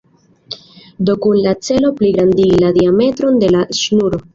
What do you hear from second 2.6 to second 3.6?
la diametron de